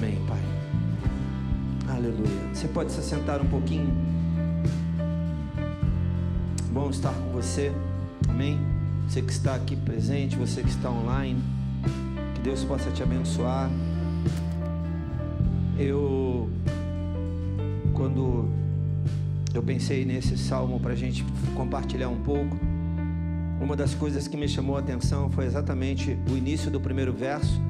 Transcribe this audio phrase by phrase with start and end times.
[0.00, 0.40] Amém, Pai.
[1.94, 2.54] Aleluia.
[2.54, 3.92] Você pode se sentar um pouquinho.
[6.72, 7.70] Bom estar com você.
[8.26, 8.58] Amém.
[9.06, 11.38] Você que está aqui presente, você que está online.
[12.34, 13.70] Que Deus possa te abençoar.
[15.78, 16.48] Eu,
[17.92, 18.48] quando
[19.52, 22.56] eu pensei nesse salmo para a gente compartilhar um pouco,
[23.60, 27.60] uma das coisas que me chamou a atenção foi exatamente o início do primeiro verso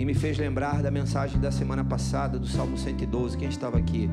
[0.00, 3.36] e me fez lembrar da mensagem da semana passada do Salmo 112.
[3.36, 4.08] Quem estava aqui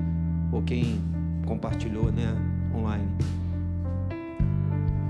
[0.52, 1.02] ou quem
[1.46, 2.36] compartilhou, né,
[2.76, 3.08] online.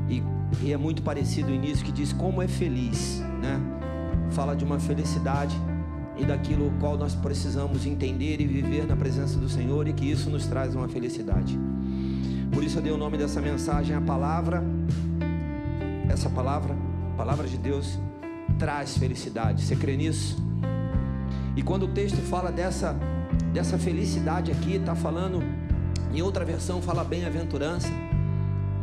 [0.07, 0.21] E,
[0.61, 3.59] e é muito parecido o início que diz como é feliz, né?
[4.29, 5.57] Fala de uma felicidade
[6.15, 10.29] e daquilo qual nós precisamos entender e viver na presença do Senhor e que isso
[10.29, 11.59] nos traz uma felicidade.
[12.51, 14.63] Por isso eu dei o nome dessa mensagem a palavra
[16.07, 16.75] essa palavra,
[17.17, 17.97] palavra de Deus
[18.59, 19.63] traz felicidade.
[19.63, 20.46] Você crê nisso?
[21.57, 22.95] E quando o texto fala dessa,
[23.51, 25.43] dessa felicidade aqui, está falando,
[26.13, 27.89] em outra versão fala bem-aventurança,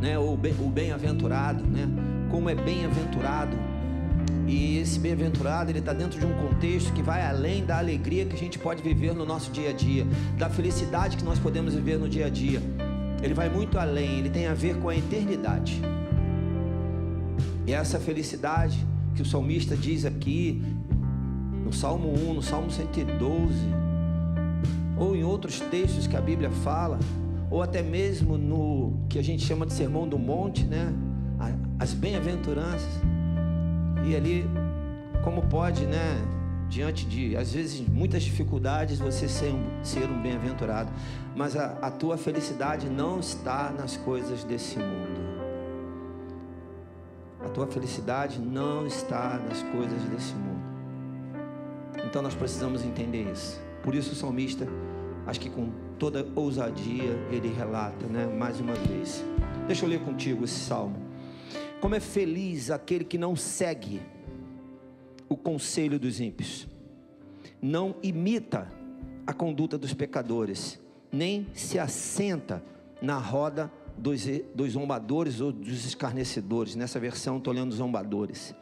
[0.01, 0.19] né?
[0.19, 1.87] Ou o bem-aventurado, né?
[2.29, 3.55] Como é bem-aventurado.
[4.45, 8.35] E esse bem-aventurado, ele está dentro de um contexto que vai além da alegria que
[8.35, 10.05] a gente pode viver no nosso dia a dia,
[10.37, 12.61] da felicidade que nós podemos viver no dia a dia.
[13.23, 15.81] Ele vai muito além, ele tem a ver com a eternidade.
[17.65, 20.61] E essa felicidade que o salmista diz aqui,
[21.65, 23.55] no Salmo 1, no Salmo 112,
[24.95, 26.99] ou em outros textos que a Bíblia fala,
[27.49, 30.93] ou até mesmo no que a gente chama de Sermão do Monte, né?
[31.79, 33.01] As bem-aventuranças.
[34.05, 34.47] E ali,
[35.23, 36.21] como pode, né?
[36.69, 40.91] Diante de, às vezes, muitas dificuldades, você ser um, ser um bem-aventurado.
[41.35, 45.25] Mas a, a tua felicidade não está nas coisas desse mundo.
[47.43, 50.54] A tua felicidade não está nas coisas desse mundo.
[52.15, 53.61] Então nós precisamos entender isso.
[53.83, 54.65] Por isso o salmista,
[55.27, 59.21] acho que com toda ousadia, ele relata, né, mais uma vez.
[59.67, 60.95] Deixa eu ler contigo esse salmo.
[61.81, 64.01] Como é feliz aquele que não segue
[65.27, 66.69] o conselho dos ímpios,
[67.61, 68.69] não imita
[69.27, 70.79] a conduta dos pecadores,
[71.11, 72.63] nem se assenta
[73.01, 74.25] na roda dos,
[74.55, 76.77] dos zombadores ou dos escarnecedores.
[76.77, 78.55] Nessa versão estou lendo zombadores.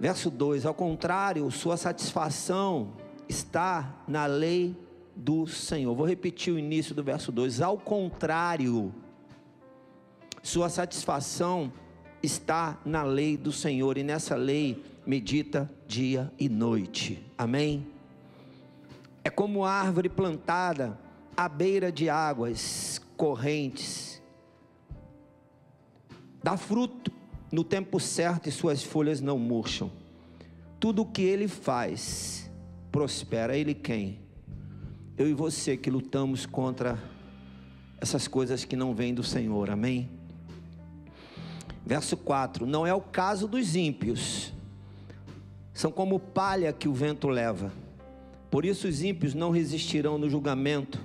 [0.00, 2.94] Verso 2: Ao contrário, sua satisfação
[3.28, 4.74] está na lei
[5.14, 5.94] do Senhor.
[5.94, 8.94] Vou repetir o início do verso 2: Ao contrário,
[10.42, 11.70] sua satisfação
[12.22, 17.22] está na lei do Senhor, e nessa lei medita dia e noite.
[17.36, 17.86] Amém?
[19.22, 20.98] É como árvore plantada
[21.36, 24.22] à beira de águas correntes.
[26.42, 27.19] Dá fruto
[27.50, 29.90] no tempo certo e suas folhas não murcham.
[30.78, 32.50] Tudo o que ele faz
[32.90, 33.56] prospera.
[33.56, 34.18] Ele quem?
[35.16, 36.98] Eu e você que lutamos contra
[38.00, 39.70] essas coisas que não vêm do Senhor.
[39.70, 40.08] Amém?
[41.84, 44.52] Verso 4: Não é o caso dos ímpios,
[45.74, 47.72] são como palha que o vento leva.
[48.50, 51.00] Por isso os ímpios não resistirão no julgamento,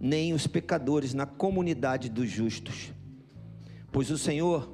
[0.00, 2.92] nem os pecadores na comunidade dos justos.
[3.90, 4.68] Pois o Senhor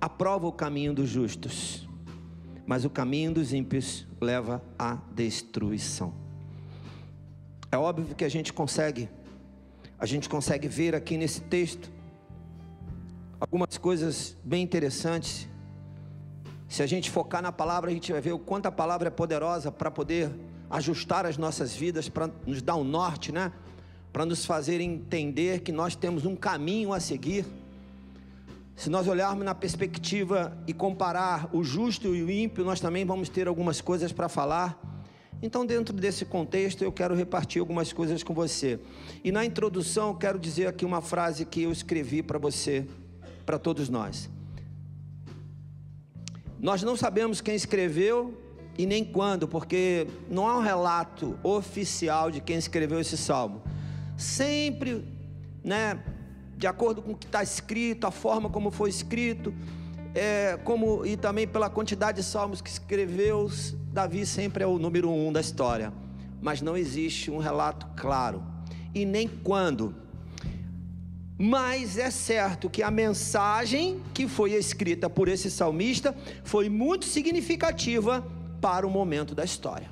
[0.00, 1.88] aprova o caminho dos justos,
[2.66, 6.12] mas o caminho dos ímpios leva à destruição.
[7.70, 9.08] É óbvio que a gente consegue,
[9.98, 11.90] a gente consegue ver aqui nesse texto
[13.40, 15.48] algumas coisas bem interessantes.
[16.68, 19.10] Se a gente focar na palavra, a gente vai ver o quanto a palavra é
[19.10, 20.30] poderosa para poder
[20.70, 23.52] ajustar as nossas vidas, para nos dar um norte, né?
[24.12, 27.44] para nos fazer entender que nós temos um caminho a seguir.
[28.78, 33.28] Se nós olharmos na perspectiva e comparar o justo e o ímpio, nós também vamos
[33.28, 34.80] ter algumas coisas para falar.
[35.42, 38.78] Então, dentro desse contexto, eu quero repartir algumas coisas com você.
[39.24, 42.86] E na introdução, quero dizer aqui uma frase que eu escrevi para você,
[43.44, 44.30] para todos nós.
[46.60, 48.40] Nós não sabemos quem escreveu
[48.78, 53.60] e nem quando, porque não há um relato oficial de quem escreveu esse salmo
[54.18, 55.04] sempre,
[55.62, 56.02] né,
[56.58, 59.54] de acordo com o que está escrito, a forma como foi escrito,
[60.12, 63.48] é, como e também pela quantidade de salmos que escreveu,
[63.92, 65.92] Davi sempre é o número um da história,
[66.42, 68.42] mas não existe um relato claro
[68.92, 69.94] e nem quando.
[71.38, 76.12] Mas é certo que a mensagem que foi escrita por esse salmista
[76.42, 78.26] foi muito significativa
[78.60, 79.88] para o momento da história.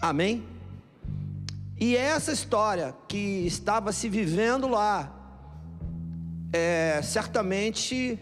[0.00, 0.53] Amém?
[1.78, 5.12] E essa história que estava se vivendo lá,
[6.52, 8.18] é, certamente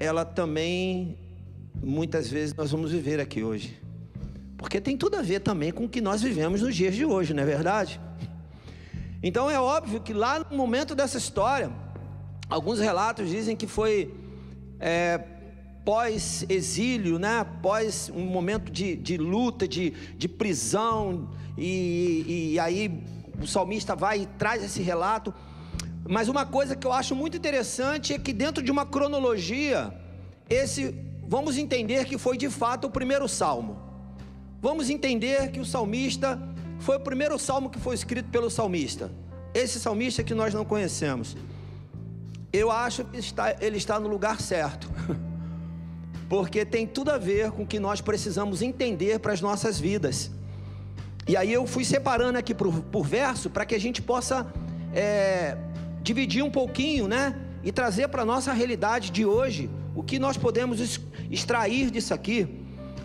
[0.00, 1.18] ela também,
[1.82, 3.78] muitas vezes, nós vamos viver aqui hoje.
[4.56, 7.34] Porque tem tudo a ver também com o que nós vivemos nos dias de hoje,
[7.34, 8.00] não é verdade?
[9.22, 11.70] Então é óbvio que lá no momento dessa história,
[12.48, 14.14] alguns relatos dizem que foi
[14.80, 15.20] é,
[15.84, 17.46] pós-exílio, né?
[17.62, 23.02] pós um momento de, de luta, de, de prisão, e, e aí
[23.40, 25.32] o salmista vai e traz esse relato.
[26.08, 29.92] Mas uma coisa que eu acho muito interessante é que dentro de uma cronologia,
[30.48, 30.94] esse
[31.26, 33.78] vamos entender que foi de fato o primeiro salmo.
[34.60, 36.40] Vamos entender que o salmista
[36.78, 39.10] foi o primeiro salmo que foi escrito pelo salmista.
[39.52, 41.36] Esse salmista que nós não conhecemos.
[42.52, 44.90] Eu acho que está, ele está no lugar certo.
[46.28, 50.30] Porque tem tudo a ver com o que nós precisamos entender para as nossas vidas.
[51.26, 54.46] E aí eu fui separando aqui por, por verso para que a gente possa
[54.94, 55.56] é,
[56.02, 57.34] dividir um pouquinho, né?
[57.62, 62.46] E trazer para a nossa realidade de hoje o que nós podemos extrair disso aqui.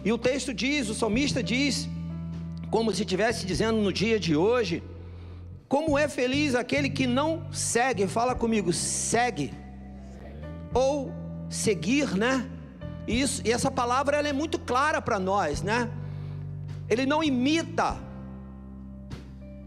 [0.05, 1.89] E o texto diz, o salmista diz,
[2.69, 4.83] como se estivesse dizendo no dia de hoje,
[5.67, 9.53] como é feliz aquele que não segue, fala comigo, segue,
[10.73, 11.11] ou
[11.49, 12.47] seguir, né?
[13.07, 15.89] Isso, e essa palavra ela é muito clara para nós, né?
[16.89, 17.97] Ele não imita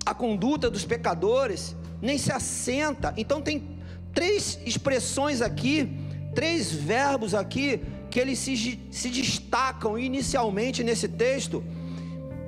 [0.05, 3.13] a conduta dos pecadores, nem se assenta.
[3.17, 3.69] Então tem
[4.15, 5.99] três expressões aqui,
[6.35, 11.63] três verbos aqui que eles se, se destacam inicialmente nesse texto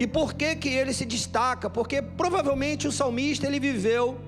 [0.00, 1.68] e por que que ele se destaca?
[1.68, 4.18] Porque provavelmente o salmista ele viveu,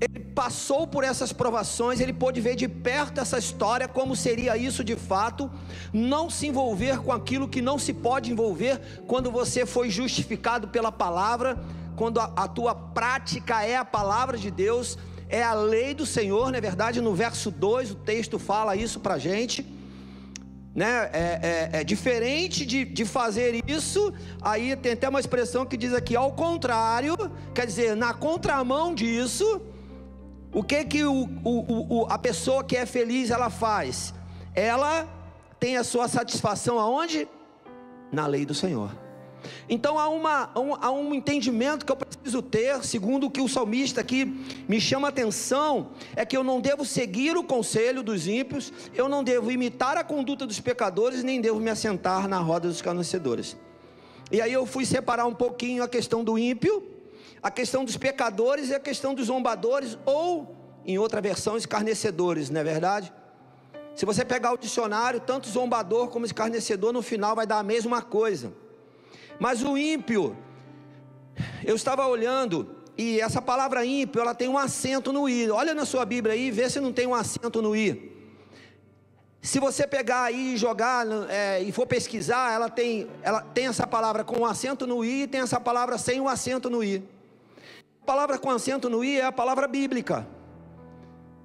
[0.00, 4.82] ele passou por essas provações, ele pôde ver de perto essa história, como seria isso
[4.82, 5.50] de fato,
[5.92, 10.90] não se envolver com aquilo que não se pode envolver quando você foi justificado pela
[10.90, 11.58] palavra,
[11.96, 14.96] quando a, a tua prática é a palavra de Deus,
[15.28, 19.00] é a lei do Senhor, na é verdade, no verso 2 o texto fala isso
[19.00, 19.78] para gente
[20.74, 21.10] né?
[21.12, 24.12] É, é, é diferente de, de fazer isso.
[24.40, 27.16] Aí tem até uma expressão que diz aqui, ao contrário,
[27.54, 29.60] quer dizer, na contramão disso,
[30.52, 34.12] o que que o, o, o, a pessoa que é feliz ela faz?
[34.54, 35.08] Ela
[35.60, 37.28] tem a sua satisfação aonde?
[38.10, 38.90] Na lei do Senhor.
[39.68, 43.48] Então há, uma, um, há um entendimento que eu preciso ter, segundo o que o
[43.48, 44.24] salmista aqui
[44.68, 49.08] me chama a atenção, é que eu não devo seguir o conselho dos ímpios, eu
[49.08, 53.56] não devo imitar a conduta dos pecadores, nem devo me assentar na roda dos canecedores.
[54.30, 56.99] E aí eu fui separar um pouquinho a questão do ímpio,
[57.42, 62.60] a questão dos pecadores e a questão dos zombadores, ou, em outra versão, escarnecedores, não
[62.60, 63.12] é verdade?
[63.94, 68.02] Se você pegar o dicionário, tanto zombador como escarnecedor, no final vai dar a mesma
[68.02, 68.52] coisa.
[69.38, 70.36] Mas o ímpio,
[71.64, 75.50] eu estava olhando, e essa palavra ímpio, ela tem um acento no i.
[75.50, 78.10] Olha na sua Bíblia aí, vê se não tem um acento no i.
[79.42, 83.86] Se você pegar aí e jogar é, e for pesquisar, ela tem, ela tem essa
[83.86, 87.02] palavra com um acento no i e tem essa palavra sem um acento no i.
[88.02, 90.26] A palavra com acento no i é a palavra bíblica.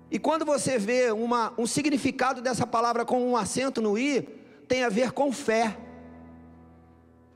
[0.10, 4.22] E quando você vê uma, um significado dessa palavra com um acento no i,
[4.68, 5.78] tem a ver com fé.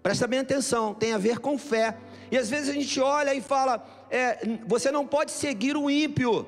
[0.02, 1.98] Presta bem atenção, tem a ver com fé.
[2.32, 6.48] E às vezes a gente olha e fala: é, você não pode seguir o ímpio.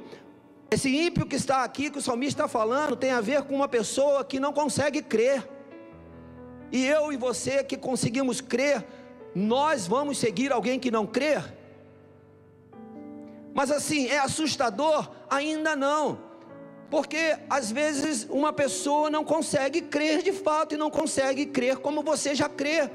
[0.71, 3.67] Esse ímpio que está aqui, que o salmista está falando, tem a ver com uma
[3.67, 5.47] pessoa que não consegue crer.
[6.71, 8.85] E eu e você que conseguimos crer,
[9.35, 11.43] nós vamos seguir alguém que não crê?
[13.53, 15.09] Mas assim, é assustador?
[15.29, 16.19] Ainda não.
[16.89, 22.03] Porque às vezes uma pessoa não consegue crer de fato e não consegue crer como
[22.03, 22.89] você já crê.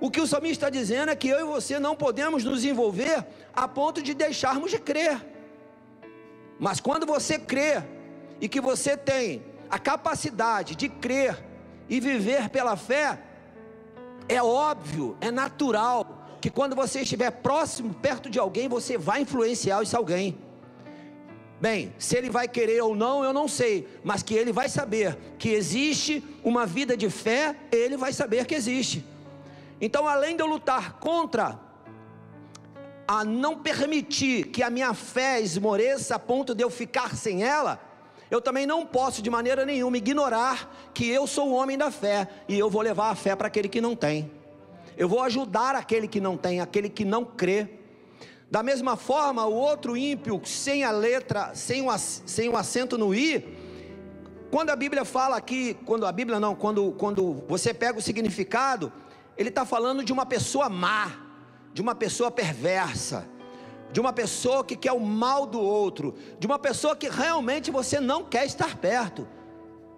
[0.00, 3.24] O que o salmista está dizendo é que eu e você não podemos nos envolver
[3.54, 5.24] a ponto de deixarmos de crer.
[6.58, 7.82] Mas quando você crê
[8.40, 11.42] e que você tem a capacidade de crer
[11.88, 13.18] e viver pela fé,
[14.28, 19.82] é óbvio, é natural que quando você estiver próximo, perto de alguém, você vai influenciar
[19.82, 20.36] esse alguém.
[21.58, 25.16] Bem, se ele vai querer ou não, eu não sei, mas que ele vai saber
[25.38, 29.02] que existe uma vida de fé, ele vai saber que existe.
[29.80, 31.58] Então, além de eu lutar contra
[33.08, 37.80] a não permitir que a minha fé esmoreça a ponto de eu ficar sem ela,
[38.30, 42.28] eu também não posso de maneira nenhuma ignorar que eu sou o homem da fé
[42.46, 44.43] e eu vou levar a fé para aquele que não tem.
[44.96, 47.68] Eu vou ajudar aquele que não tem, aquele que não crê.
[48.50, 53.14] Da mesma forma, o outro ímpio, sem a letra, sem o, sem o acento no
[53.14, 53.44] i,
[54.50, 58.92] quando a Bíblia fala aqui, quando a Bíblia não, quando, quando você pega o significado,
[59.36, 61.10] ele está falando de uma pessoa má,
[61.72, 63.26] de uma pessoa perversa,
[63.92, 67.98] de uma pessoa que quer o mal do outro, de uma pessoa que realmente você
[67.98, 69.26] não quer estar perto.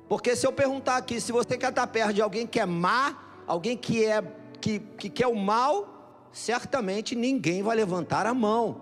[0.09, 3.43] Porque se eu perguntar aqui se você quer estar perto de alguém que é má,
[3.47, 4.23] alguém que é
[4.67, 8.81] que, que quer o mal, certamente ninguém vai levantar a mão.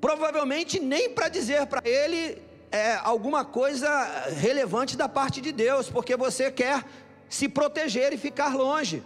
[0.00, 3.88] Provavelmente nem para dizer para ele é, alguma coisa
[4.36, 6.84] relevante da parte de Deus, porque você quer
[7.28, 9.00] se proteger e ficar longe.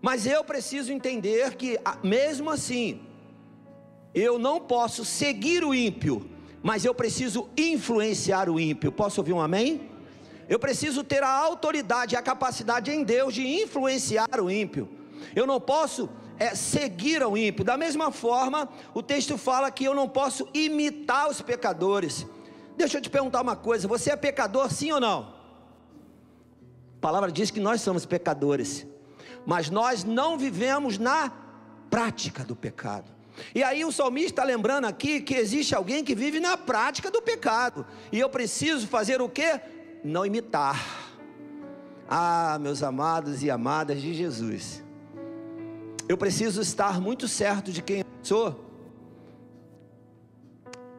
[0.00, 3.02] Mas eu preciso entender que, mesmo assim,
[4.14, 6.30] eu não posso seguir o ímpio,
[6.62, 8.90] mas eu preciso influenciar o ímpio.
[8.90, 9.91] Posso ouvir um amém?
[10.48, 14.88] Eu preciso ter a autoridade e a capacidade em Deus de influenciar o ímpio.
[15.34, 16.08] Eu não posso
[16.38, 17.64] é, seguir ao ímpio.
[17.64, 22.26] Da mesma forma, o texto fala que eu não posso imitar os pecadores.
[22.76, 25.34] Deixa eu te perguntar uma coisa: você é pecador, sim ou não?
[26.96, 28.86] A palavra diz que nós somos pecadores,
[29.46, 31.32] mas nós não vivemos na
[31.90, 33.10] prática do pecado.
[33.54, 37.22] E aí o salmista está lembrando aqui que existe alguém que vive na prática do
[37.22, 37.86] pecado.
[38.10, 39.60] E eu preciso fazer o que?
[40.02, 40.80] Não imitar.
[42.08, 44.84] Ah, meus amados e amadas de Jesus.
[46.08, 48.64] Eu preciso estar muito certo de quem eu sou.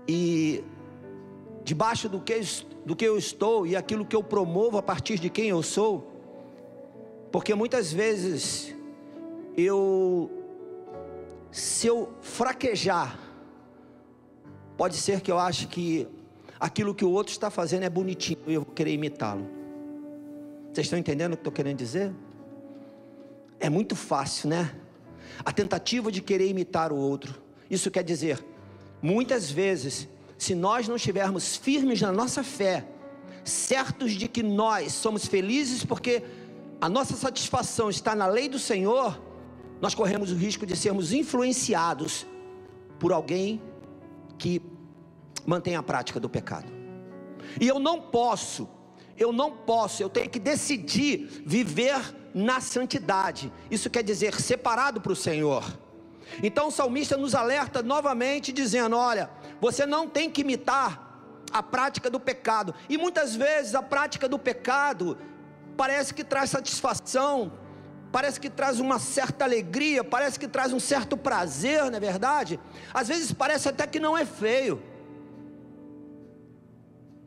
[0.07, 0.63] E
[1.63, 2.39] debaixo do que,
[2.85, 6.11] do que eu estou e aquilo que eu promovo a partir de quem eu sou.
[7.31, 8.75] Porque muitas vezes
[9.55, 10.31] eu
[11.53, 13.19] se eu fraquejar,
[14.75, 16.07] pode ser que eu ache que
[16.63, 19.45] aquilo que o outro está fazendo é bonitinho e eu vou querer imitá-lo.
[20.71, 22.13] Vocês estão entendendo o que estou querendo dizer?
[23.59, 24.73] É muito fácil, né?
[25.43, 27.35] A tentativa de querer imitar o outro.
[27.69, 28.41] Isso quer dizer,
[29.01, 32.87] muitas vezes, se nós não estivermos firmes na nossa fé,
[33.43, 36.23] certos de que nós somos felizes porque
[36.79, 39.21] a nossa satisfação está na lei do Senhor,
[39.81, 42.25] nós corremos o risco de sermos influenciados
[42.97, 43.61] por alguém
[44.37, 44.61] que
[45.45, 46.71] mantém a prática do pecado.
[47.59, 48.69] E eu não posso,
[49.17, 51.99] eu não posso, eu tenho que decidir viver
[52.33, 53.51] na santidade.
[53.69, 55.63] Isso quer dizer separado para o Senhor.
[56.41, 59.29] Então o salmista nos alerta novamente, dizendo: Olha,
[59.61, 61.03] você não tem que imitar
[61.51, 62.73] a prática do pecado.
[62.89, 65.17] E muitas vezes a prática do pecado
[65.77, 67.53] parece que traz satisfação,
[68.11, 72.59] parece que traz uma certa alegria, parece que traz um certo prazer, não é verdade?
[72.93, 74.81] Às vezes parece até que não é feio,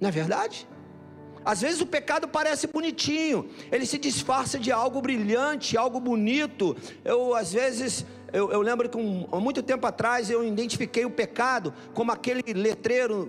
[0.00, 0.66] não é verdade?
[1.44, 6.76] Às vezes o pecado parece bonitinho, ele se disfarça de algo brilhante, algo bonito.
[7.04, 11.10] Eu, às vezes, eu, eu lembro que um, há muito tempo atrás eu identifiquei o
[11.10, 13.28] pecado como aquele letreiro,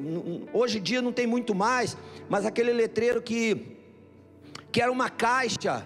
[0.51, 1.95] hoje em dia não tem muito mais,
[2.27, 3.77] mas aquele letreiro que,
[4.71, 5.85] que era uma caixa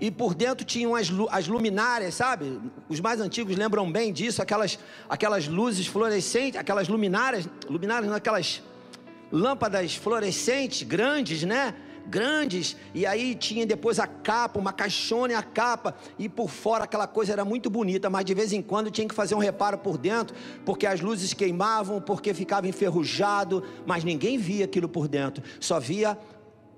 [0.00, 2.58] e por dentro tinham as, as luminárias, sabe?
[2.88, 4.78] Os mais antigos lembram bem disso, aquelas,
[5.10, 8.62] aquelas luzes fluorescentes, aquelas luminárias, luminárias aquelas
[9.30, 11.74] lâmpadas fluorescentes grandes, né?
[12.08, 16.84] Grandes, e aí tinha depois a capa, uma caixona e a capa, e por fora
[16.84, 19.78] aquela coisa era muito bonita, mas de vez em quando tinha que fazer um reparo
[19.78, 25.42] por dentro, porque as luzes queimavam, porque ficava enferrujado, mas ninguém via aquilo por dentro,
[25.58, 26.16] só via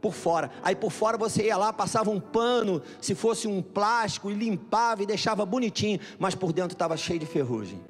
[0.01, 0.51] por fora.
[0.63, 5.03] Aí por fora você ia lá, passava um pano, se fosse um plástico, e limpava
[5.03, 7.81] e deixava bonitinho, mas por dentro estava cheio de ferrugem.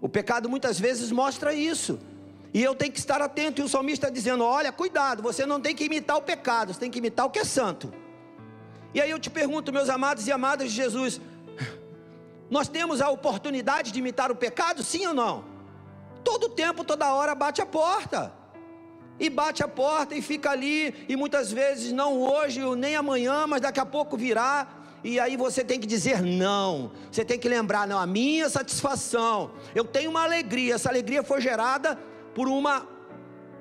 [0.00, 1.98] O pecado muitas vezes mostra isso.
[2.54, 3.60] E eu tenho que estar atento.
[3.60, 6.80] E o salmista está dizendo: olha, cuidado, você não tem que imitar o pecado, você
[6.80, 7.92] tem que imitar o que é santo.
[8.94, 11.20] E aí eu te pergunto, meus amados e amadas de Jesus,
[12.50, 15.44] nós temos a oportunidade de imitar o pecado, sim ou não?
[16.22, 18.32] Todo tempo, toda hora bate a porta
[19.18, 23.60] e bate a porta e fica ali, e muitas vezes não hoje, nem amanhã, mas
[23.60, 24.66] daqui a pouco virá,
[25.04, 29.52] e aí você tem que dizer não, você tem que lembrar, não, a minha satisfação,
[29.74, 31.98] eu tenho uma alegria, essa alegria foi gerada
[32.34, 32.86] por uma,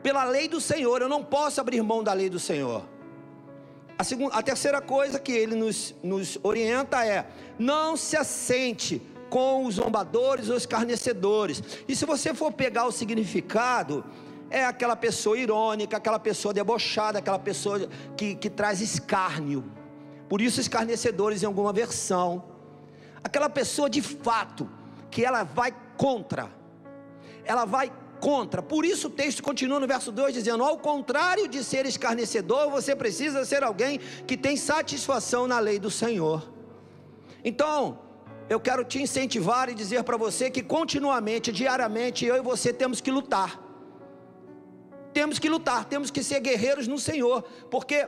[0.02, 2.84] pela lei do Senhor, eu não posso abrir mão da lei do Senhor.
[3.98, 7.28] A, segunda, a terceira coisa que ele nos, nos orienta é:
[7.60, 11.62] não se assente com os zombadores ou escarnecedores.
[11.88, 14.04] E se você for pegar o significado,
[14.50, 17.88] é aquela pessoa irônica, aquela pessoa debochada, aquela pessoa
[18.18, 19.64] que, que traz escárnio.
[20.28, 22.44] Por isso, escarnecedores em alguma versão.
[23.24, 24.70] Aquela pessoa de fato,
[25.10, 26.50] que ela vai contra,
[27.46, 28.62] ela vai contra.
[28.62, 32.96] Por isso o texto continua no verso 2 dizendo: ao contrário de ser escarnecedor, você
[32.96, 36.40] precisa ser alguém que tem satisfação na lei do Senhor.
[37.44, 38.00] Então,
[38.48, 43.02] eu quero te incentivar e dizer para você que continuamente, diariamente, eu e você temos
[43.02, 43.72] que lutar
[45.14, 48.08] temos que lutar, temos que ser guerreiros no Senhor, porque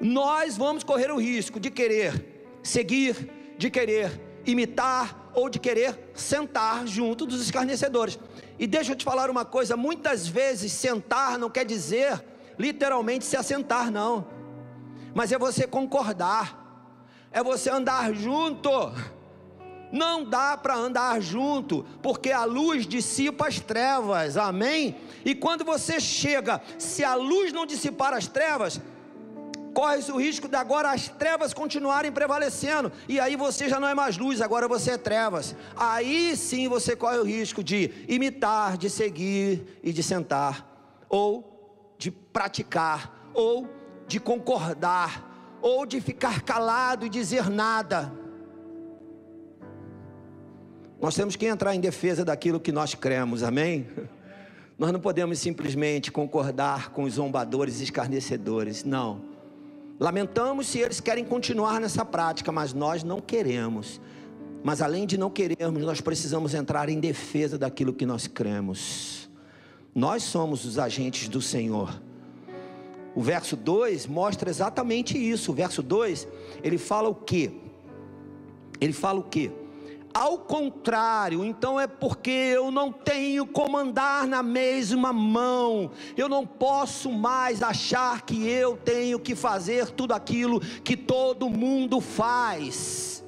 [0.00, 6.86] nós vamos correr o risco de querer seguir, de querer imitar ou de querer sentar
[6.86, 8.18] junto dos escarnecedores.
[8.58, 12.24] E deixa eu te falar uma coisa: muitas vezes sentar não quer dizer
[12.58, 14.26] literalmente se assentar, não,
[15.14, 16.88] mas é você concordar,
[17.32, 18.70] é você andar junto.
[19.92, 24.96] Não dá para andar junto, porque a luz dissipa as trevas, amém?
[25.24, 28.80] E quando você chega, se a luz não dissipar as trevas,
[29.74, 33.94] corre-se o risco de agora as trevas continuarem prevalecendo, e aí você já não é
[33.94, 35.54] mais luz, agora você é trevas.
[35.76, 42.10] Aí sim você corre o risco de imitar, de seguir e de sentar, ou de
[42.10, 43.68] praticar, ou
[44.06, 48.12] de concordar, ou de ficar calado e dizer nada.
[51.00, 53.86] Nós temos que entrar em defesa daquilo que nós cremos, amém?
[54.76, 59.33] Nós não podemos simplesmente concordar com os zombadores e escarnecedores, não.
[59.98, 64.00] Lamentamos se eles querem continuar nessa prática, mas nós não queremos.
[64.62, 69.30] Mas além de não querermos, nós precisamos entrar em defesa daquilo que nós cremos.
[69.94, 72.00] Nós somos os agentes do Senhor.
[73.14, 75.52] O verso 2 mostra exatamente isso.
[75.52, 76.26] O verso 2,
[76.62, 77.52] ele fala o quê?
[78.80, 79.52] Ele fala o quê?
[80.14, 86.46] Ao contrário, então é porque eu não tenho como andar na mesma mão, eu não
[86.46, 93.24] posso mais achar que eu tenho que fazer tudo aquilo que todo mundo faz.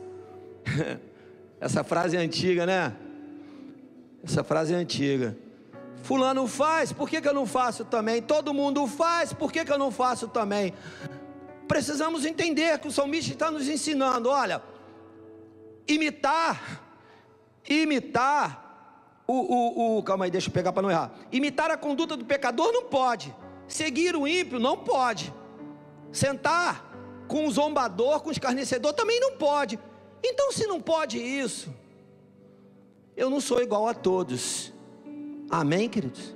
[1.60, 2.94] Essa frase é antiga, né?
[4.22, 5.36] Essa frase é antiga.
[6.04, 8.22] Fulano faz, por que, que eu não faço também?
[8.22, 10.72] Todo mundo faz, por que, que eu não faço também?
[11.66, 14.62] Precisamos entender que o salmista está nos ensinando: olha,
[15.88, 16.82] imitar,
[17.68, 18.66] imitar
[19.26, 21.12] o, o, o calma aí, deixa eu pegar para não errar.
[21.32, 23.34] Imitar a conduta do pecador não pode,
[23.66, 25.32] seguir o ímpio não pode,
[26.12, 26.84] sentar
[27.26, 29.78] com o zombador, com o escarnecedor também não pode.
[30.22, 31.74] Então, se não pode isso,
[33.16, 34.72] eu não sou igual a todos.
[35.50, 36.34] Amém, queridos?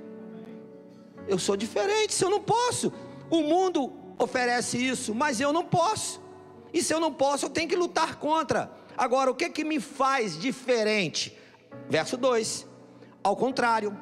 [1.27, 2.91] Eu sou diferente, se eu não posso.
[3.29, 6.21] O mundo oferece isso, mas eu não posso.
[6.73, 8.71] E se eu não posso, eu tenho que lutar contra.
[9.01, 11.35] Agora, o que que me faz diferente?
[11.89, 12.67] Verso 2.
[13.23, 13.97] Ao contrário,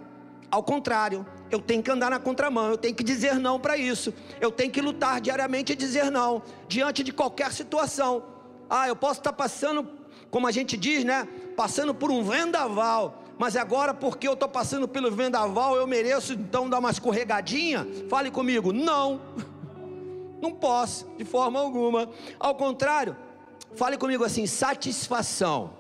[0.52, 4.14] ao contrário, eu tenho que andar na contramão, eu tenho que dizer não para isso.
[4.42, 8.26] Eu tenho que lutar diariamente e dizer não diante de qualquer situação.
[8.70, 9.88] Ah, eu posso estar passando,
[10.30, 11.26] como a gente diz, né?
[11.56, 16.70] Passando por um vendaval mas agora porque eu estou passando pelo vendaval, eu mereço então
[16.70, 17.88] dar uma escorregadinha?
[18.10, 19.22] Fale comigo, não,
[20.44, 22.10] não posso, de forma alguma.
[22.38, 23.16] Ao contrário,
[23.76, 25.72] fale comigo assim: satisfação.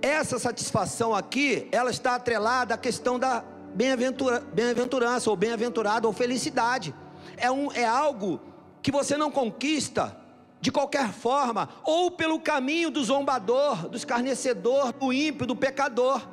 [0.00, 3.44] Essa satisfação aqui, ela está atrelada à questão da
[3.74, 6.94] bem-aventurança, ou bem-aventurado, ou felicidade.
[7.36, 8.40] É, um, é algo
[8.82, 10.16] que você não conquista
[10.60, 16.28] de qualquer forma, ou pelo caminho do zombador, do escarnecedor, do ímpio, do pecador.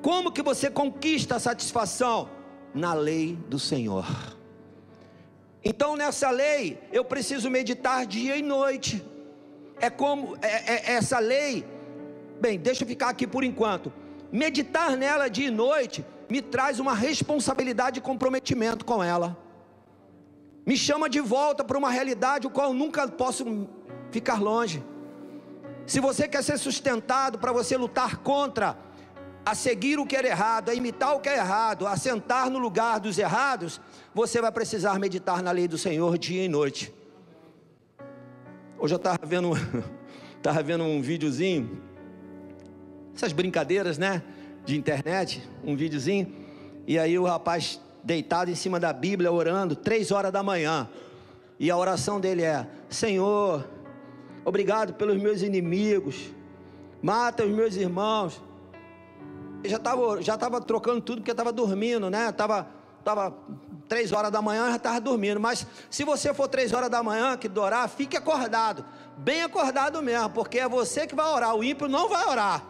[0.00, 2.30] Como que você conquista a satisfação?
[2.74, 4.06] Na lei do Senhor.
[5.64, 9.04] Então nessa lei eu preciso meditar dia e noite.
[9.80, 11.66] É como é, é, essa lei.
[12.40, 13.92] Bem, deixa eu ficar aqui por enquanto.
[14.30, 19.36] Meditar nela dia e noite me traz uma responsabilidade e comprometimento com ela
[20.68, 23.66] me chama de volta para uma realidade o qual eu nunca posso
[24.10, 24.84] ficar longe.
[25.86, 28.76] Se você quer ser sustentado para você lutar contra,
[29.46, 32.58] a seguir o que é errado, a imitar o que é errado, a sentar no
[32.58, 33.80] lugar dos errados,
[34.14, 36.92] você vai precisar meditar na lei do Senhor dia e noite.
[38.80, 39.50] Hoje eu estava vendo,
[40.36, 41.82] estava vendo um videozinho,
[43.12, 44.22] essas brincadeiras, né,
[44.64, 46.32] de internet, um videozinho,
[46.86, 50.88] e aí o rapaz deitado em cima da Bíblia, orando, três horas da manhã.
[51.58, 53.68] E a oração dele é: Senhor,
[54.44, 56.30] obrigado pelos meus inimigos,
[57.02, 58.40] mata os meus irmãos.
[59.64, 62.28] Ele já estava já tava trocando tudo porque estava dormindo, né?
[62.28, 62.68] Estava
[63.02, 63.36] tava
[63.88, 65.40] três horas da manhã, já estava dormindo.
[65.40, 68.84] Mas se você for três horas da manhã que orar, fique acordado,
[69.16, 72.64] bem acordado mesmo, porque é você que vai orar, o ímpio não vai orar.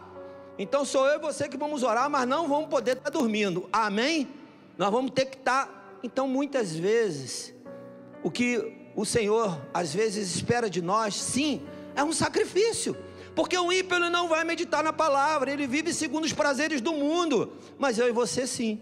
[0.57, 3.69] Então sou eu e você que vamos orar, mas não vamos poder estar dormindo.
[3.71, 4.27] Amém?
[4.77, 5.67] Nós vamos ter que estar.
[5.67, 7.53] Tá, então, muitas vezes,
[8.23, 11.61] o que o Senhor às vezes espera de nós, sim,
[11.95, 12.95] é um sacrifício.
[13.35, 17.53] Porque o ímpio não vai meditar na palavra, ele vive segundo os prazeres do mundo.
[17.77, 18.81] Mas eu e você sim.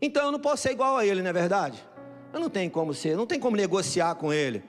[0.00, 1.84] Então eu não posso ser igual a ele, não é verdade?
[2.32, 4.62] Eu não tenho como ser, não tem como negociar com ele.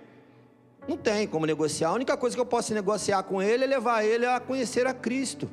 [0.88, 1.90] Não tem como negociar.
[1.90, 4.94] A única coisa que eu posso negociar com ele é levar ele a conhecer a
[4.94, 5.50] Cristo.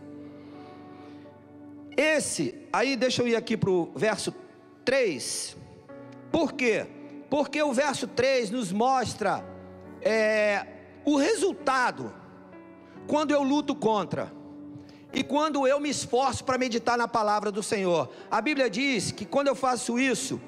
[1.96, 4.34] Esse, aí deixa eu ir aqui para o verso
[4.84, 5.56] 3.
[6.30, 6.86] Por quê?
[7.28, 9.44] Porque o verso 3 nos mostra
[10.00, 10.66] é,
[11.04, 12.14] o resultado
[13.06, 14.32] quando eu luto contra
[15.16, 18.12] e quando eu me esforço para meditar na palavra do Senhor.
[18.30, 20.38] A Bíblia diz que quando eu faço isso,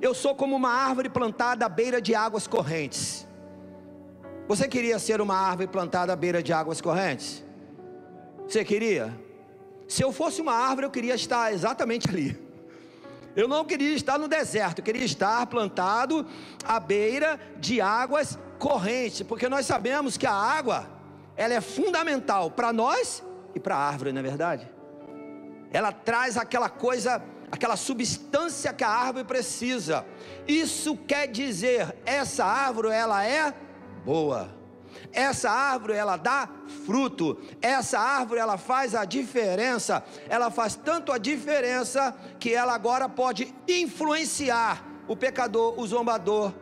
[0.00, 3.26] eu sou como uma árvore plantada à beira de águas correntes.
[4.46, 7.42] Você queria ser uma árvore plantada à beira de águas correntes?
[8.46, 9.12] Você queria?
[9.88, 12.40] Se eu fosse uma árvore, eu queria estar exatamente ali.
[13.34, 16.24] Eu não queria estar no deserto, eu queria estar plantado
[16.64, 20.88] à beira de águas correntes, porque nós sabemos que a água,
[21.36, 24.68] ela é fundamental para nós e para a árvore, não é verdade?
[25.72, 30.04] Ela traz aquela coisa, aquela substância que a árvore precisa.
[30.46, 33.54] Isso quer dizer, essa árvore ela é
[34.04, 34.54] boa.
[35.12, 36.48] Essa árvore ela dá
[36.84, 37.40] fruto.
[37.60, 40.04] Essa árvore ela faz a diferença.
[40.28, 46.52] Ela faz tanto a diferença que ela agora pode influenciar o pecador, o zombador,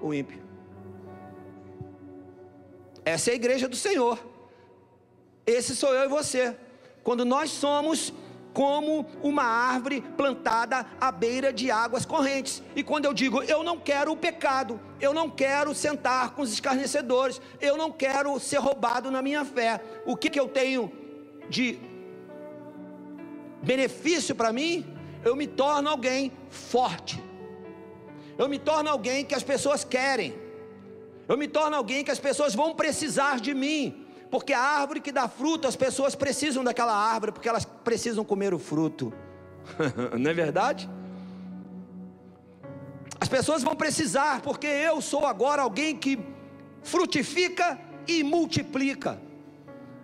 [0.00, 0.42] o ímpio.
[3.04, 4.35] Essa é a igreja do Senhor.
[5.46, 6.56] Esse sou eu e você.
[7.04, 8.12] Quando nós somos
[8.56, 12.62] como uma árvore plantada à beira de águas correntes.
[12.74, 16.50] E quando eu digo, eu não quero o pecado, eu não quero sentar com os
[16.50, 20.90] escarnecedores, eu não quero ser roubado na minha fé, o que, que eu tenho
[21.50, 21.78] de
[23.62, 24.86] benefício para mim?
[25.22, 27.22] Eu me torno alguém forte,
[28.38, 30.34] eu me torno alguém que as pessoas querem,
[31.28, 35.12] eu me torno alguém que as pessoas vão precisar de mim porque a árvore que
[35.12, 39.12] dá fruto, as pessoas precisam daquela árvore, porque elas precisam comer o fruto.
[40.18, 40.88] Não é verdade?
[43.20, 46.18] As pessoas vão precisar, porque eu sou agora alguém que
[46.82, 49.20] frutifica e multiplica.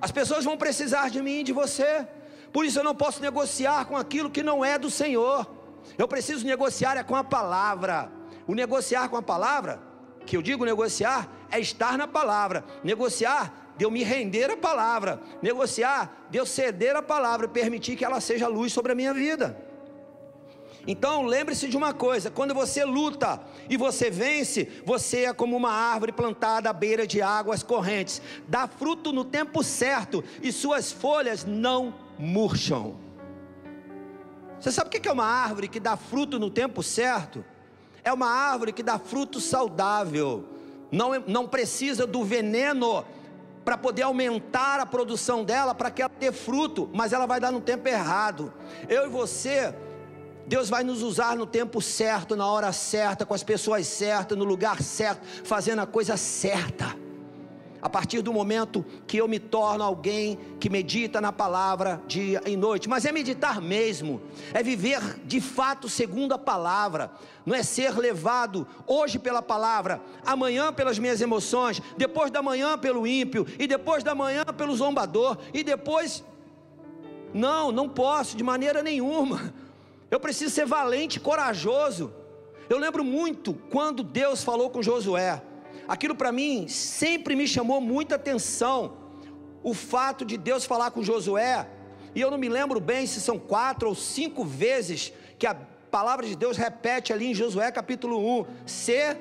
[0.00, 2.06] As pessoas vão precisar de mim e de você.
[2.52, 5.48] Por isso eu não posso negociar com aquilo que não é do Senhor.
[5.96, 8.10] Eu preciso negociar é com a palavra.
[8.46, 9.80] O negociar com a palavra,
[10.26, 12.64] que eu digo negociar, é estar na palavra.
[12.82, 18.04] Negociar de eu me render à palavra, negociar, de eu ceder à palavra permitir que
[18.04, 19.56] ela seja luz sobre a minha vida.
[20.86, 25.70] Então lembre-se de uma coisa: quando você luta e você vence, você é como uma
[25.70, 31.44] árvore plantada à beira de águas correntes, dá fruto no tempo certo e suas folhas
[31.44, 32.96] não murcham.
[34.60, 37.44] Você sabe o que é uma árvore que dá fruto no tempo certo?
[38.04, 40.44] É uma árvore que dá fruto saudável,
[40.90, 43.04] não, não precisa do veneno
[43.64, 47.52] para poder aumentar a produção dela, para que ela dê fruto, mas ela vai dar
[47.52, 48.52] no tempo errado.
[48.88, 49.74] Eu e você,
[50.46, 54.44] Deus vai nos usar no tempo certo, na hora certa, com as pessoas certas, no
[54.44, 57.01] lugar certo, fazendo a coisa certa
[57.82, 62.56] a partir do momento que eu me torno alguém que medita na palavra dia e
[62.56, 62.88] noite.
[62.88, 64.22] Mas é meditar mesmo,
[64.54, 67.10] é viver de fato segundo a palavra,
[67.44, 73.04] não é ser levado hoje pela palavra, amanhã pelas minhas emoções, depois da manhã pelo
[73.04, 76.24] ímpio, e depois da manhã pelo zombador, e depois.
[77.34, 79.52] Não, não posso de maneira nenhuma.
[80.10, 82.12] Eu preciso ser valente, corajoso.
[82.68, 85.42] Eu lembro muito quando Deus falou com Josué
[85.86, 88.96] aquilo para mim sempre me chamou muita atenção.
[89.62, 91.68] O fato de Deus falar com Josué,
[92.14, 96.26] e eu não me lembro bem se são quatro ou cinco vezes que a palavra
[96.26, 99.18] de Deus repete ali em Josué capítulo 1: ser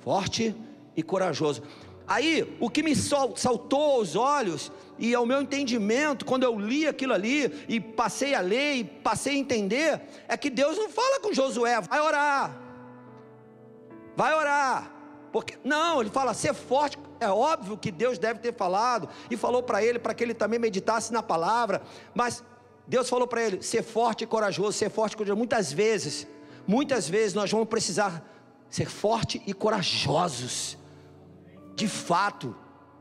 [0.00, 0.54] forte
[0.96, 1.62] e corajoso.
[2.06, 7.12] Aí, o que me saltou aos olhos e ao meu entendimento, quando eu li aquilo
[7.12, 11.32] ali e passei a ler e passei a entender, é que Deus não fala com
[11.32, 12.60] Josué, vai orar,
[14.16, 14.92] vai orar,
[15.32, 16.98] porque não, ele fala ser forte.
[17.18, 20.58] É óbvio que Deus deve ter falado e falou para ele para que ele também
[20.58, 21.80] meditasse na palavra,
[22.14, 22.44] mas
[22.86, 25.38] Deus falou para ele ser forte e corajoso, ser forte e corajoso.
[25.38, 26.26] Muitas vezes,
[26.66, 28.22] muitas vezes nós vamos precisar
[28.68, 30.76] ser forte e corajosos.
[31.74, 32.54] De fato,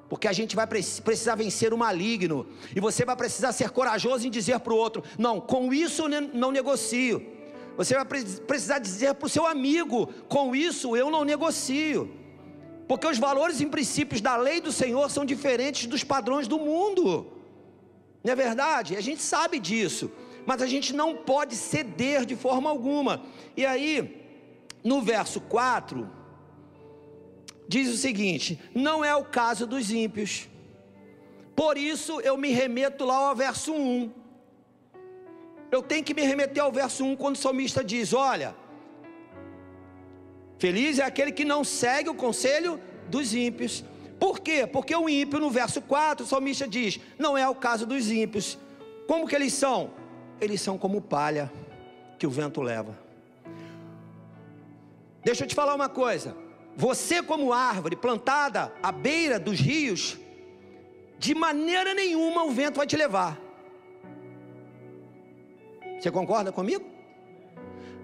[0.07, 4.31] porque a gente vai precisar vencer o maligno, e você vai precisar ser corajoso em
[4.31, 7.25] dizer para o outro: não, com isso eu não negocio.
[7.75, 12.20] Você vai precisar dizer para o seu amigo: com isso eu não negocio
[12.91, 17.25] porque os valores e princípios da lei do Senhor são diferentes dos padrões do mundo.
[18.21, 18.97] Não é verdade?
[18.97, 20.11] A gente sabe disso,
[20.45, 23.23] mas a gente não pode ceder de forma alguma.
[23.55, 24.27] E aí,
[24.83, 26.05] no verso 4,
[27.65, 30.49] diz o seguinte: não é o caso dos ímpios.
[31.55, 34.11] Por isso eu me remeto lá ao verso 1.
[35.71, 38.53] Eu tenho que me remeter ao verso 1 quando o salmista diz: Olha,
[40.61, 43.83] Feliz é aquele que não segue o conselho dos ímpios.
[44.19, 44.67] Por quê?
[44.67, 48.59] Porque o ímpio, no verso 4, o salmista diz: não é o caso dos ímpios.
[49.07, 49.89] Como que eles são?
[50.39, 51.51] Eles são como palha
[52.19, 52.95] que o vento leva.
[55.23, 56.37] Deixa eu te falar uma coisa.
[56.77, 60.19] Você, como árvore plantada à beira dos rios,
[61.17, 63.35] de maneira nenhuma o vento vai te levar.
[65.99, 66.85] Você concorda comigo?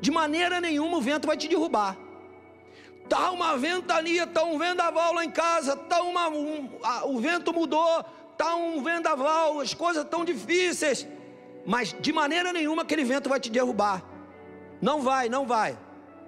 [0.01, 2.06] De maneira nenhuma o vento vai te derrubar
[3.09, 7.53] Tá uma ventania, tá um vendaval lá em casa, tá uma, um, a, o vento
[7.53, 8.03] mudou,
[8.37, 11.07] tá um vendaval, as coisas estão difíceis.
[11.65, 14.03] Mas de maneira nenhuma aquele vento vai te derrubar.
[14.81, 15.77] Não vai, não vai.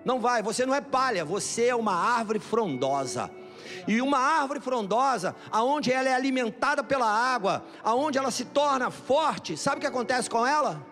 [0.04, 3.30] Não vai, você não é palha, você é uma árvore frondosa.
[3.88, 9.58] E uma árvore frondosa, aonde ela é alimentada pela água, aonde ela se torna forte,
[9.58, 10.86] sabe o que acontece com ela?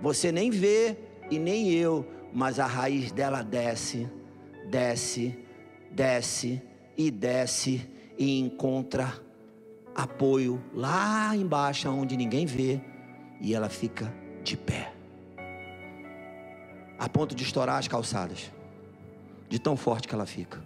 [0.00, 0.96] Você nem vê
[1.30, 4.08] e nem eu, mas a raiz dela desce,
[4.70, 5.36] desce,
[5.90, 6.62] desce
[6.96, 9.12] e desce e encontra
[9.94, 12.80] apoio lá embaixo onde ninguém vê
[13.40, 14.12] e ela fica
[14.44, 14.92] de pé.
[16.98, 18.52] A ponto de estourar as calçadas.
[19.48, 20.62] De tão forte que ela fica.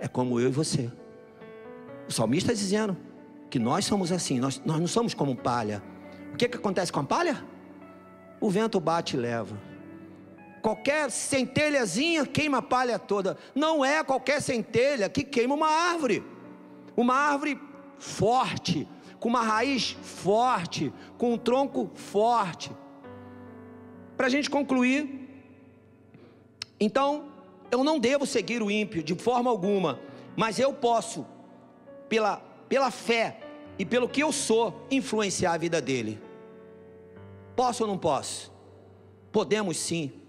[0.00, 0.90] É como eu e você.
[2.08, 2.96] O salmista está dizendo
[3.48, 5.80] que nós somos assim, nós, nós não somos como palha.
[6.32, 7.44] O que, que acontece com a palha?
[8.40, 9.56] O vento bate e leva.
[10.64, 13.36] Qualquer centelhazinha queima a palha toda.
[13.54, 16.24] Não é qualquer centelha que queima uma árvore.
[16.96, 17.60] Uma árvore
[17.98, 18.88] forte,
[19.20, 22.72] com uma raiz forte, com um tronco forte.
[24.16, 25.28] Para a gente concluir,
[26.80, 27.26] então,
[27.70, 30.00] eu não devo seguir o ímpio de forma alguma,
[30.34, 31.26] mas eu posso,
[32.08, 32.38] pela,
[32.70, 33.38] pela fé
[33.78, 36.18] e pelo que eu sou, influenciar a vida dele.
[37.54, 38.50] Posso ou não posso?
[39.30, 40.23] Podemos sim.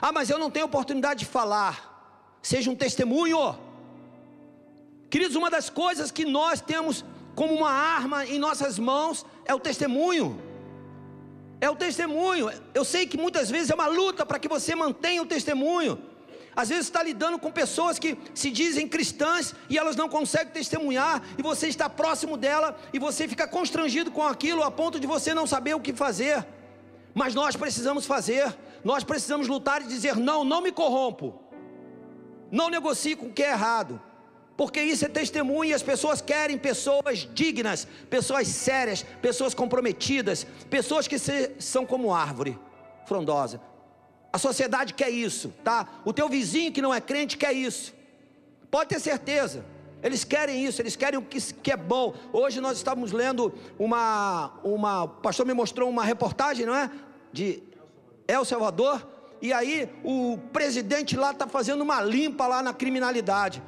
[0.00, 2.38] Ah, mas eu não tenho oportunidade de falar.
[2.42, 3.58] Seja um testemunho.
[5.10, 7.04] Queridos, uma das coisas que nós temos
[7.34, 10.40] como uma arma em nossas mãos é o testemunho.
[11.60, 12.50] É o testemunho.
[12.74, 15.98] Eu sei que muitas vezes é uma luta para que você mantenha o testemunho.
[16.56, 21.20] Às vezes está lidando com pessoas que se dizem cristãs e elas não conseguem testemunhar,
[21.36, 25.34] e você está próximo dela e você fica constrangido com aquilo a ponto de você
[25.34, 26.46] não saber o que fazer.
[27.12, 28.54] Mas nós precisamos fazer,
[28.84, 31.40] nós precisamos lutar e dizer: não, não me corrompo,
[32.50, 34.00] não negocie com o que é errado,
[34.56, 41.08] porque isso é testemunho e as pessoas querem pessoas dignas, pessoas sérias, pessoas comprometidas, pessoas
[41.08, 42.58] que se, são como árvore
[43.06, 43.60] frondosa.
[44.32, 45.88] A sociedade quer isso, tá?
[46.04, 47.94] O teu vizinho que não é crente quer isso.
[48.70, 49.64] Pode ter certeza.
[50.02, 52.14] Eles querem isso, eles querem o que, que é bom.
[52.32, 56.90] Hoje nós estávamos lendo uma, uma, o pastor me mostrou uma reportagem, não é?
[57.32, 57.62] De
[58.26, 59.06] El Salvador.
[59.40, 63.62] E aí o presidente lá está fazendo uma limpa lá na criminalidade.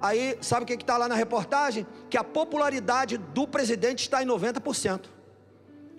[0.00, 1.86] Aí, sabe o que está lá na reportagem?
[2.10, 5.06] Que a popularidade do presidente está em 90%.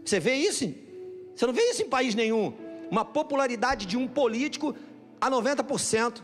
[0.04, 0.72] Você vê isso?
[1.36, 2.54] Você não vê isso em país nenhum
[2.89, 4.76] uma popularidade de um político
[5.20, 6.22] a 90%.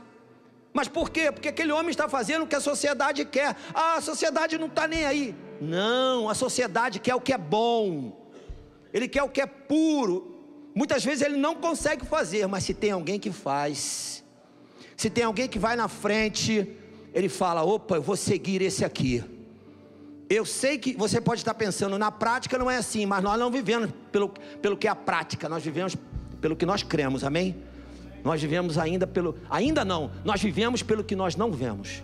[0.74, 1.32] Mas por quê?
[1.32, 3.56] Porque aquele homem está fazendo o que a sociedade quer.
[3.74, 5.36] Ah, a sociedade não está nem aí.
[5.60, 8.30] Não, a sociedade quer o que é bom.
[8.94, 10.40] Ele quer o que é puro.
[10.73, 14.23] Muitas vezes ele não consegue fazer, mas se tem alguém que faz,
[14.95, 16.67] se tem alguém que vai na frente,
[17.13, 19.23] ele fala: opa, eu vou seguir esse aqui.
[20.29, 23.51] Eu sei que você pode estar pensando, na prática não é assim, mas nós não
[23.51, 24.29] vivemos pelo,
[24.62, 25.97] pelo que é a prática, nós vivemos
[26.39, 27.55] pelo que nós cremos, amém?
[28.23, 32.01] Nós vivemos ainda pelo, ainda não, nós vivemos pelo que nós não vemos.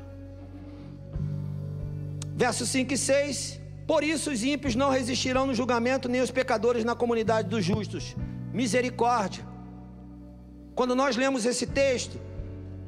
[2.35, 6.83] Versos 5 e 6: Por isso os ímpios não resistirão no julgamento, nem os pecadores
[6.83, 8.15] na comunidade dos justos.
[8.53, 9.45] Misericórdia.
[10.75, 12.19] Quando nós lemos esse texto,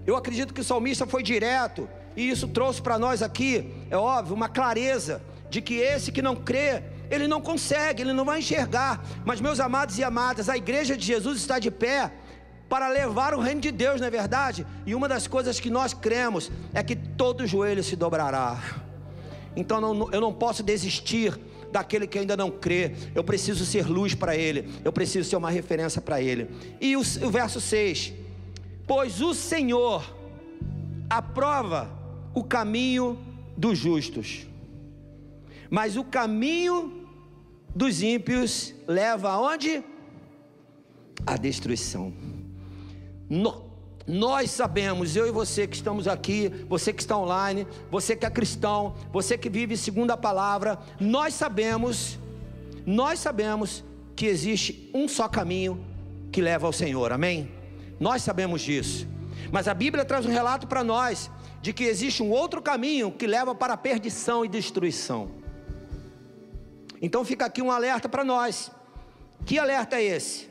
[0.06, 4.36] eu acredito que o salmista foi direto, e isso trouxe para nós aqui, é óbvio,
[4.36, 9.04] uma clareza de que esse que não crê ele não consegue, ele não vai enxergar.
[9.26, 12.12] Mas, meus amados e amadas, a igreja de Jesus está de pé
[12.70, 14.66] para levar o reino de Deus, não é verdade?
[14.86, 18.62] E uma das coisas que nós cremos é que todo joelho se dobrará.
[19.56, 21.38] Então eu não posso desistir
[21.72, 22.92] daquele que ainda não crê.
[23.14, 24.70] Eu preciso ser luz para ele.
[24.84, 26.50] Eu preciso ser uma referência para ele.
[26.80, 28.14] E o, o verso 6:
[28.88, 30.16] Pois o Senhor
[31.10, 31.90] aprova
[32.34, 33.18] o caminho
[33.58, 34.48] dos justos,
[35.70, 37.08] mas o caminho
[37.76, 39.84] dos ímpios leva aonde?
[41.26, 42.14] A destruição.
[43.30, 43.69] No,
[44.10, 48.30] nós sabemos, eu e você que estamos aqui, você que está online, você que é
[48.32, 52.18] cristão, você que vive segundo a palavra, nós sabemos,
[52.88, 53.84] nós sabemos
[54.16, 55.86] que existe um só caminho
[56.32, 57.52] que leva ao Senhor, amém?
[58.00, 59.08] Nós sabemos disso,
[59.52, 61.30] mas a Bíblia traz um relato para nós
[61.62, 65.30] de que existe um outro caminho que leva para a perdição e destruição.
[67.00, 68.72] Então fica aqui um alerta para nós.
[69.46, 70.50] Que alerta é esse?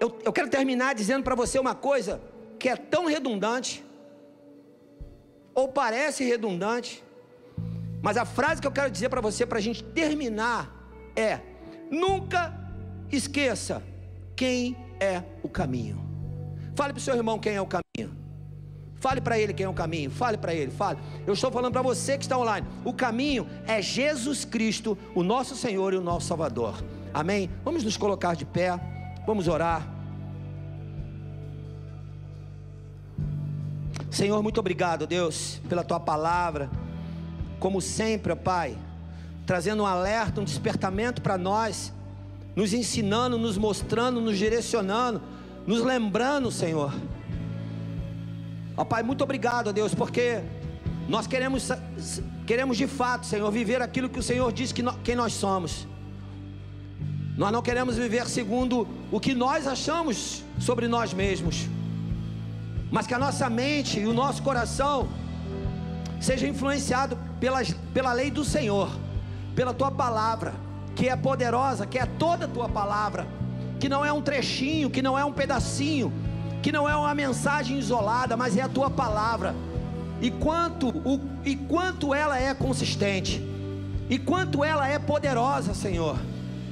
[0.00, 2.20] Eu, eu quero terminar dizendo para você uma coisa
[2.58, 3.84] que é tão redundante,
[5.54, 7.02] ou parece redundante,
[8.02, 10.72] mas a frase que eu quero dizer para você, para a gente terminar,
[11.16, 11.40] é:
[11.90, 12.54] nunca
[13.10, 13.82] esqueça
[14.36, 16.06] quem é o caminho.
[16.76, 18.16] Fale para o seu irmão quem é o caminho.
[19.00, 20.10] Fale para ele quem é o caminho.
[20.10, 20.98] Fale para ele, fale.
[21.26, 22.66] Eu estou falando para você que está online.
[22.84, 26.82] O caminho é Jesus Cristo, o nosso Senhor e o nosso Salvador.
[27.12, 27.50] Amém?
[27.64, 28.78] Vamos nos colocar de pé.
[29.26, 29.97] Vamos orar.
[34.10, 36.70] Senhor, muito obrigado, Deus, pela tua palavra.
[37.58, 38.76] Como sempre, ó Pai,
[39.46, 41.92] trazendo um alerta, um despertamento para nós,
[42.54, 45.20] nos ensinando, nos mostrando, nos direcionando,
[45.66, 46.92] nos lembrando, Senhor
[48.78, 50.40] Ó Pai, muito obrigado, Deus, porque
[51.08, 51.68] nós queremos,
[52.46, 55.84] queremos de fato, Senhor, viver aquilo que o Senhor diz que quem nós somos.
[57.36, 61.66] Nós não queremos viver segundo o que nós achamos sobre nós mesmos,
[62.90, 65.08] mas que a nossa mente e o nosso coração
[66.20, 67.60] seja influenciado pela,
[67.92, 68.90] pela lei do Senhor,
[69.54, 70.54] pela tua palavra,
[70.96, 73.26] que é poderosa, que é toda a tua palavra,
[73.78, 76.12] que não é um trechinho, que não é um pedacinho,
[76.62, 79.54] que não é uma mensagem isolada, mas é a tua palavra.
[80.20, 83.40] E quanto, o, e quanto ela é consistente,
[84.10, 86.18] e quanto ela é poderosa, Senhor,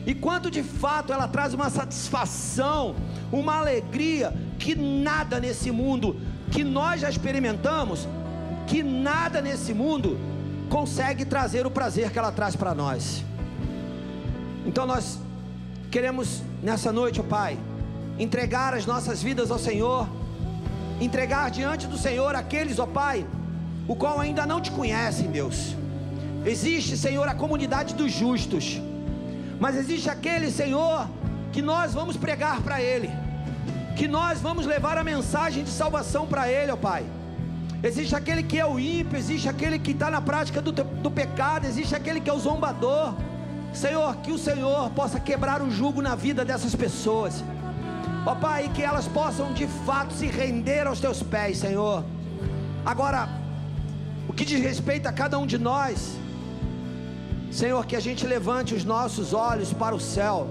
[0.07, 2.95] e quanto de fato ela traz uma satisfação,
[3.33, 6.17] uma alegria que nada nesse mundo,
[6.53, 8.09] que nós já experimentamos,
[8.69, 10.17] que nada nesse mundo
[10.71, 13.25] consegue trazer o prazer que ela traz para nós.
[14.65, 15.19] Então nós
[15.91, 17.59] queremos nessa noite, oh Pai,
[18.17, 20.09] entregar as nossas vidas ao Senhor,
[21.01, 23.27] entregar diante do Senhor aqueles, ó Pai,
[23.89, 25.75] o qual ainda não te conhecem, Deus.
[26.45, 28.81] Existe, Senhor, a comunidade dos justos,
[29.61, 31.09] mas existe aquele, Senhor,
[31.53, 33.11] que nós vamos pregar para ele,
[33.97, 37.05] que nós vamos levar a mensagem de salvação para ele, ó Pai.
[37.83, 41.67] Existe aquele que é o ímpio, existe aquele que está na prática do, do pecado,
[41.67, 43.15] existe aquele que é o zombador.
[43.73, 47.45] Senhor, que o Senhor possa quebrar o jugo na vida dessas pessoas
[48.27, 52.05] Ó Pai, que elas possam de fato se render aos teus pés, Senhor.
[52.85, 53.29] Agora,
[54.29, 56.19] o que diz respeito a cada um de nós,
[57.57, 60.47] Senhor, que a gente levante os nossos olhos para o céu,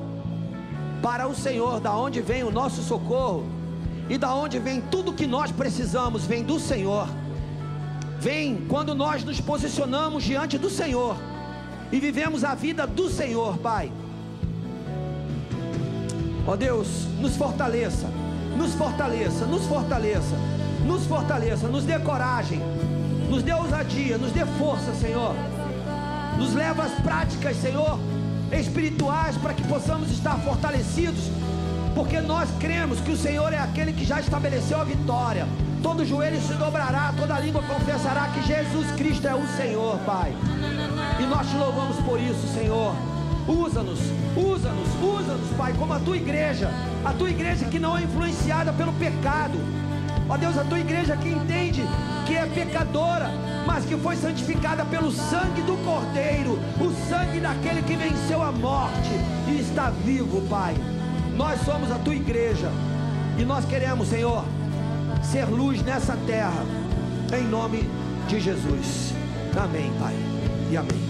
[1.04, 3.46] para o Senhor, da onde vem o nosso socorro
[4.10, 7.08] e da onde vem tudo que nós precisamos, vem do Senhor.
[8.20, 11.16] Vem quando nós nos posicionamos diante do Senhor
[11.92, 13.92] e vivemos a vida do Senhor, Pai.
[16.48, 16.88] Ó oh Deus,
[17.20, 18.08] nos fortaleça,
[18.58, 20.36] nos fortaleça, nos fortaleça,
[20.88, 22.60] nos fortaleça, nos dê coragem,
[23.30, 25.36] nos dê ousadia, nos dê força, Senhor.
[26.38, 28.00] Nos leva às práticas, Senhor,
[28.52, 31.32] espirituais, para que possamos estar fortalecidos,
[31.94, 35.48] porque nós cremos que o Senhor é aquele que já estabeleceu a vitória.
[35.82, 40.34] Todo joelho se dobrará, toda língua confessará que Jesus Cristo é o Senhor, Pai.
[41.20, 42.96] E nós te louvamos por isso, Senhor.
[43.48, 44.00] Usa-nos,
[44.36, 46.70] usa-nos, usa-nos, Pai, como a tua igreja,
[47.06, 49.60] a tua igreja que não é influenciada pelo pecado.
[50.28, 51.84] Ó Deus, a tua igreja que entende
[52.26, 53.30] que é pecadora,
[53.66, 59.12] mas que foi santificada pelo sangue do Cordeiro, o sangue daquele que venceu a morte
[59.48, 60.76] e está vivo, Pai.
[61.36, 62.72] Nós somos a tua igreja
[63.38, 64.44] e nós queremos, Senhor,
[65.22, 66.66] ser luz nessa terra,
[67.38, 67.88] em nome
[68.28, 69.14] de Jesus.
[69.58, 70.16] Amém, Pai,
[70.72, 71.05] e amém.